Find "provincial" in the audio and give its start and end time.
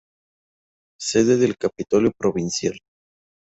2.17-2.79